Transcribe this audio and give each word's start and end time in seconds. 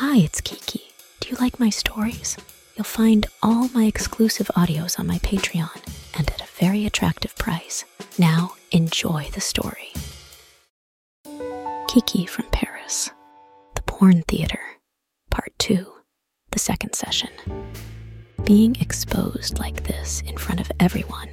Hi, 0.00 0.18
it's 0.18 0.42
Kiki. 0.42 0.82
Do 1.20 1.30
you 1.30 1.36
like 1.36 1.58
my 1.58 1.70
stories? 1.70 2.36
You'll 2.76 2.84
find 2.84 3.24
all 3.42 3.70
my 3.70 3.84
exclusive 3.86 4.48
audios 4.54 5.00
on 5.00 5.06
my 5.06 5.16
Patreon 5.20 5.74
and 6.18 6.28
at 6.30 6.42
a 6.42 6.52
very 6.60 6.84
attractive 6.84 7.34
price. 7.36 7.86
Now, 8.18 8.56
enjoy 8.70 9.30
the 9.32 9.40
story. 9.40 9.94
Kiki 11.88 12.26
from 12.26 12.44
Paris, 12.52 13.08
The 13.74 13.80
Porn 13.86 14.20
Theater, 14.28 14.60
Part 15.30 15.54
2, 15.60 15.90
the 16.50 16.58
second 16.58 16.94
session. 16.94 17.30
Being 18.44 18.76
exposed 18.78 19.58
like 19.58 19.84
this 19.84 20.20
in 20.26 20.36
front 20.36 20.60
of 20.60 20.70
everyone 20.78 21.30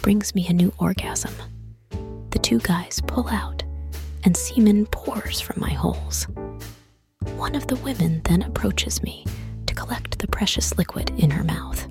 brings 0.00 0.34
me 0.34 0.48
a 0.48 0.54
new 0.54 0.72
orgasm. 0.78 1.34
The 2.30 2.38
two 2.38 2.60
guys 2.60 2.98
pull 3.06 3.28
out, 3.28 3.62
and 4.24 4.34
semen 4.34 4.86
pours 4.86 5.38
from 5.38 5.60
my 5.60 5.74
holes. 5.74 6.26
One 7.36 7.54
of 7.54 7.66
the 7.66 7.76
women 7.76 8.22
then 8.24 8.40
approaches 8.40 9.02
me 9.02 9.26
to 9.66 9.74
collect 9.74 10.18
the 10.18 10.26
precious 10.26 10.78
liquid 10.78 11.10
in 11.18 11.30
her 11.30 11.44
mouth. 11.44 11.86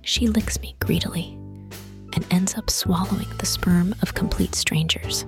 She 0.00 0.26
licks 0.26 0.58
me 0.62 0.74
greedily 0.80 1.34
and 2.14 2.26
ends 2.30 2.56
up 2.56 2.70
swallowing 2.70 3.28
the 3.38 3.44
sperm 3.44 3.94
of 4.00 4.14
complete 4.14 4.54
strangers. 4.54 5.26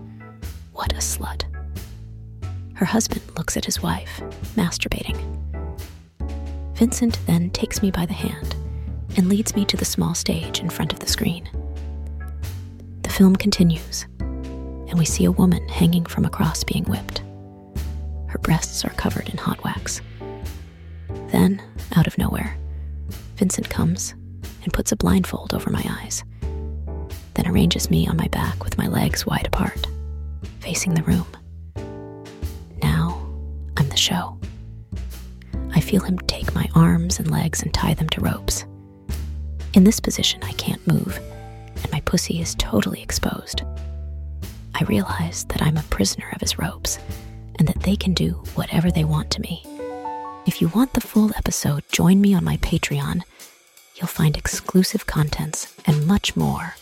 What 0.72 0.94
a 0.94 0.96
slut. 0.96 1.42
Her 2.72 2.86
husband 2.86 3.20
looks 3.36 3.58
at 3.58 3.66
his 3.66 3.82
wife, 3.82 4.22
masturbating. 4.56 5.18
Vincent 6.74 7.18
then 7.26 7.50
takes 7.50 7.82
me 7.82 7.90
by 7.90 8.06
the 8.06 8.14
hand 8.14 8.56
and 9.18 9.28
leads 9.28 9.54
me 9.54 9.66
to 9.66 9.76
the 9.76 9.84
small 9.84 10.14
stage 10.14 10.60
in 10.60 10.70
front 10.70 10.94
of 10.94 11.00
the 11.00 11.06
screen. 11.06 11.46
The 13.02 13.10
film 13.10 13.36
continues, 13.36 14.06
and 14.18 14.98
we 14.98 15.04
see 15.04 15.26
a 15.26 15.30
woman 15.30 15.68
hanging 15.68 16.06
from 16.06 16.24
a 16.24 16.30
cross 16.30 16.64
being 16.64 16.84
whipped. 16.84 17.22
Her 18.30 18.38
breasts 18.38 18.84
are 18.84 18.90
covered 18.90 19.28
in 19.28 19.36
hot 19.36 19.62
wax. 19.64 20.00
Then, 21.32 21.60
out 21.96 22.06
of 22.06 22.16
nowhere, 22.16 22.56
Vincent 23.34 23.68
comes 23.68 24.14
and 24.62 24.72
puts 24.72 24.92
a 24.92 24.96
blindfold 24.96 25.52
over 25.52 25.68
my 25.68 25.84
eyes, 25.84 26.22
then 27.34 27.48
arranges 27.48 27.90
me 27.90 28.06
on 28.06 28.16
my 28.16 28.28
back 28.28 28.62
with 28.62 28.78
my 28.78 28.86
legs 28.86 29.26
wide 29.26 29.48
apart, 29.48 29.84
facing 30.60 30.94
the 30.94 31.02
room. 31.02 31.26
Now, 32.80 33.20
I'm 33.76 33.88
the 33.88 33.96
show. 33.96 34.38
I 35.74 35.80
feel 35.80 36.02
him 36.02 36.18
take 36.20 36.54
my 36.54 36.68
arms 36.76 37.18
and 37.18 37.32
legs 37.32 37.62
and 37.64 37.74
tie 37.74 37.94
them 37.94 38.08
to 38.10 38.20
ropes. 38.20 38.64
In 39.74 39.82
this 39.82 39.98
position, 39.98 40.40
I 40.44 40.52
can't 40.52 40.86
move, 40.86 41.18
and 41.82 41.90
my 41.90 42.00
pussy 42.02 42.40
is 42.40 42.54
totally 42.54 43.02
exposed. 43.02 43.62
I 44.76 44.84
realize 44.84 45.46
that 45.46 45.62
I'm 45.62 45.76
a 45.76 45.82
prisoner 45.84 46.30
of 46.32 46.40
his 46.40 46.60
ropes 46.60 47.00
and 47.60 47.68
that 47.68 47.82
they 47.82 47.94
can 47.94 48.14
do 48.14 48.30
whatever 48.54 48.90
they 48.90 49.04
want 49.04 49.30
to 49.30 49.40
me. 49.42 49.62
If 50.46 50.62
you 50.62 50.68
want 50.68 50.94
the 50.94 51.00
full 51.02 51.30
episode, 51.36 51.84
join 51.92 52.20
me 52.20 52.32
on 52.32 52.42
my 52.42 52.56
Patreon. 52.56 53.22
You'll 53.94 54.08
find 54.08 54.34
exclusive 54.34 55.06
contents 55.06 55.72
and 55.86 56.06
much 56.06 56.34
more 56.34 56.74